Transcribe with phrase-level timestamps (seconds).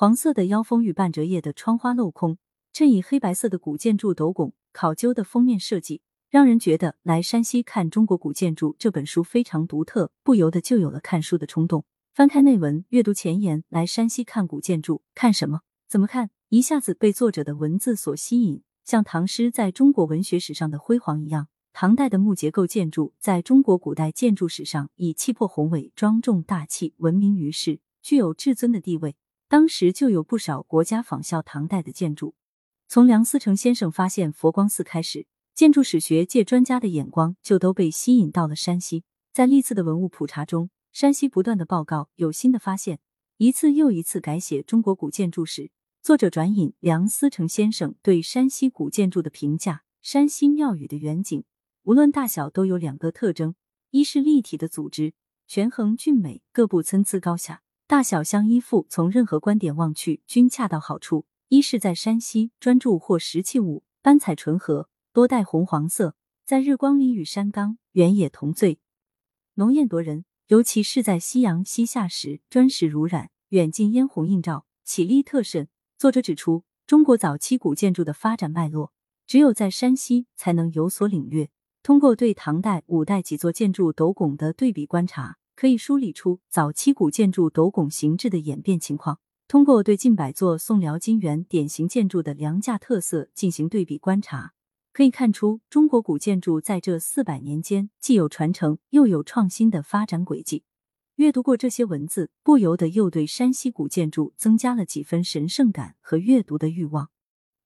[0.00, 2.38] 黄色的腰封与半折页的窗花镂空，
[2.72, 11.84] 衬以黑白色的古建筑斗拱，考究的封面设计，让人觉得来山西看中国古建筑这本书非常独特，不由得就有了看书的冲动。
[12.14, 15.60] 翻开内文，阅读前言：来山西看古建筑，看什么？
[15.86, 16.30] 怎么看？
[16.48, 21.48] 一下子被作者的文字所吸引，像唐诗在中国文学史上的辉煌一样。
[21.74, 29.14] 唐代的木结构建筑在中国古代建筑史上以气魄宏伟、庄重大气闻名于世，具有至尊的地位。
[29.50, 32.36] 当时就有不少国家仿效唐代的建筑。
[32.86, 39.02] 从梁思成先生发现佛光寺开始，建筑史学界专家的眼光就都被吸引到了山西。
[39.32, 43.00] 在历次的文物普查中，山西不断的报告有新的发现，
[43.38, 45.72] 一次又一次改写中国古建筑史。
[46.00, 51.42] 作者转引梁思成先生对山西古建筑的评价：山西庙宇的远景，
[51.82, 53.56] 无论大小都有两个特征：
[53.90, 55.14] 一是立体的组织，
[55.48, 57.62] 权衡俊美，各部参差高下。
[57.90, 61.26] 大小相依附，从任何观点望去均恰到好处。
[61.48, 68.78] 一是在山西，专注或石器物，斑彩纯和，多带红黄色，在日光里与山冈原野同醉，
[69.54, 70.24] 浓艳夺人。
[70.46, 75.66] 尤其是在夕阳西下时，砖石如染，远近嫣红映照，绮丽特甚。
[75.98, 78.92] 作者指出，中国早期古建筑的发展脉络，
[79.26, 81.50] 只有在山西才能有所领略。
[81.82, 85.38] 通过对唐代、五代几座建筑斗拱的对比观察。
[85.60, 89.20] 可以梳理出早期古建筑斗拱形制的演变情况。
[89.46, 94.54] 通过对近百座宋辽金元典型建筑的梁架特色进行对比观察，
[94.94, 100.64] 可以看出中国古建筑在这四百年间既有传承又有创新的发展轨迹。
[101.16, 107.10] 阅读过这些文字，不由得又对山西古建筑增加了几分神圣感和阅读的欲望。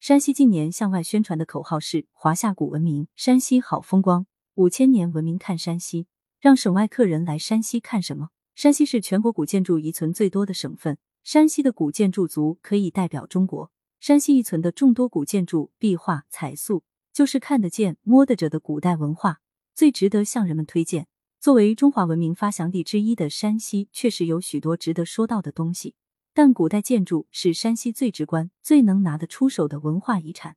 [0.00, 6.06] 山西近年向外宣传的口号是“华夏古文明，山西好风光，五千年文明看山西”。
[6.42, 8.30] 让省外客人来山西看什么？
[8.56, 13.70] 山西是全国古建筑遗存最多的省份，山西的古建筑族可以代表中国。
[14.00, 19.38] 山西遗存的众多古建筑、壁画、彩塑，就是看得见、摸得着的古代文化，
[19.72, 21.06] 最值得向人们推荐。
[21.38, 25.94] 作为中华文明发祥地之一的山西，确实有许多值得说到的东西。
[26.34, 30.56] 但古代建筑是山西最直观、最能拿得出手的文化遗产。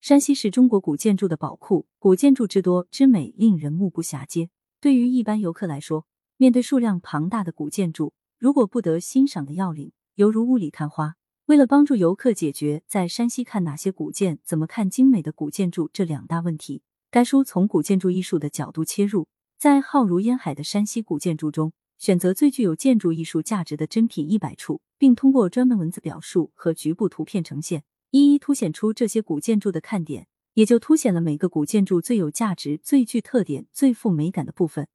[0.00, 4.48] 山西是中国古建筑的宝库，古建筑之多之美，令人目不暇接。
[4.80, 6.06] 对于一般游客来说，
[6.36, 11.16] 面对数量庞大的古建筑，如果不得欣赏的要领，犹如雾里看花。
[11.46, 19.26] 为了帮助游客解决在山西看哪些古建、怎么看精美的古建筑这两大问题，该书从古建筑艺术的角度切入，
[19.58, 30.28] 在浩如烟海的山西古建筑中，选择最具有建筑艺术价值的珍品一百处，并通过专门文字表述和局部图片呈现，一一凸显出这些古建筑的看点。
[30.58, 34.88] 也就凸显了每个古建筑最有价值、最具特点、最富美感的部分，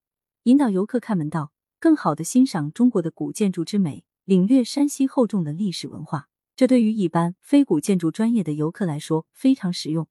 [0.44, 6.28] 引导游客看门道，更好的欣赏中国的古建筑之美，领略山西厚重的历史文化。
[6.58, 10.06] 这对于一般非古建筑专业的游客来说非常实用。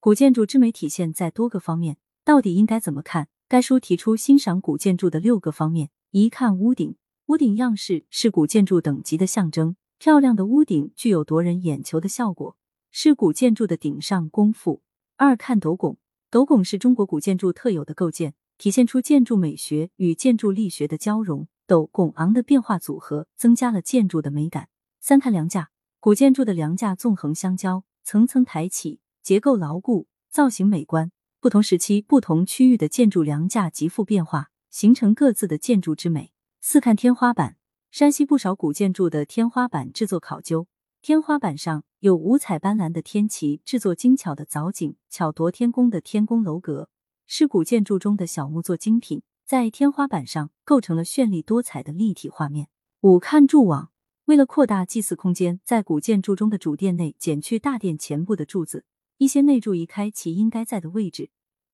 [0.00, 3.28] 古建筑之美体现在多个方面，到底应该怎么看？
[3.46, 12.56] 该书提出欣赏古建筑的六个方面：一看屋顶，屋顶样式是古建筑等级的象征，漂亮的屋顶具有夺人眼球的效果，
[12.90, 14.82] 是古建筑的顶上功夫。
[15.20, 15.98] 二看斗拱，
[16.30, 21.48] 斗拱是中国古建筑特有的构件，体现出建筑美学与建筑力学的交融。
[21.66, 24.68] 斗拱昂的变化组合，增加了建筑的美感。
[25.00, 31.10] 三看梁架，古建筑的梁架纵横相交，层层抬起，结构牢固，造型美观。
[31.40, 36.32] 不同时期、不同区域的建筑梁架极富变化，形成各自的建筑之美。
[36.60, 37.56] 四看天花板，
[37.90, 40.68] 山西不少古建筑的天花板制作考究。
[41.02, 46.90] 天花板上有五彩斑斓的天旗，制作精巧的藻井，巧夺天工的天宫楼阁
[47.26, 52.68] 是古建筑中的小木作精品，在天花板上构成了绚丽多彩的立体画面。
[53.00, 53.90] 五看柱网，
[54.26, 58.84] 为了扩大祭祀空间，在古建筑中的主殿内减去大殿前部的柱子，
[59.16, 61.30] 一些内柱移开其应该在的位置，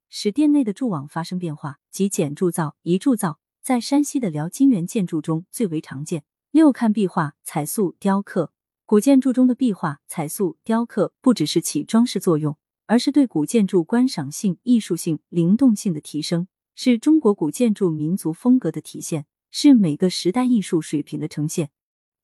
[0.09, 6.25] 使殿内的柱网发生变化，即剪铸造、移铸造，在山西的辽金元建筑中最为常见。
[6.51, 8.54] 六看壁画、彩塑、雕刻。
[8.87, 21.70] 古建筑中的壁画、彩塑、雕刻不只是起装饰作用，而是对古建筑观赏性、艺术性、灵动性的提升，是中国古建筑民族风格的体现，是每个时代艺术水平的呈现。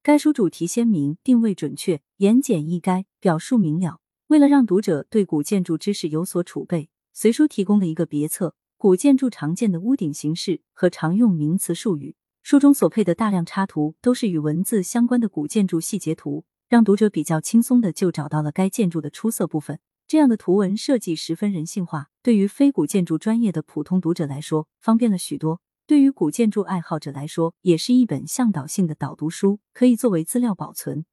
[0.02, 3.98] 该书主题鲜明，定位准确，言简意赅，表述明了。
[4.26, 12.10] 为了让读者对古建筑知识有所储备，随书提供了一个别册《古建筑常见的屋顶形式和常用名词术语》。
[12.42, 16.44] 书中所配的大量插图都是与文字相关的古建筑细节图。
[16.68, 19.80] 让读者比较轻松的就找到了该建筑的出色部分。
[20.06, 25.60] 这样的图文设计十分人性化，对于非古建筑专业的普通读者来说，方便了许多。
[25.84, 31.04] 对于古建筑爱好者来说，也是一本向导性的导读书，可以作为资料保存。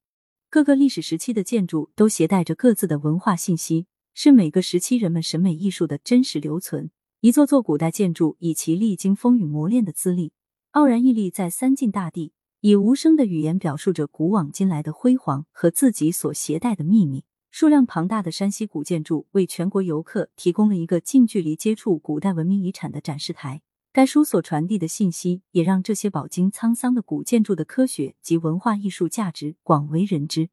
[0.48, 6.92] 各个历史时期的建筑都携带着各自的文化信息，是每个时期人们审美艺术的真实留存。
[7.20, 10.32] 一座座古代建筑以其历经风雨磨练的资历，
[10.72, 17.24] 傲然屹立在三晋大地，以无声的语言表述着古往今来的辉煌和自己所携带的秘密。
[17.50, 23.62] 数量庞大的山西古建筑为全国游客提供了一个近距离接触古代文明遗产的展示台。
[23.94, 30.50] 该书所传递的信息，也让这些饱经沧桑的古建筑的科学及文化艺术价值广为人知。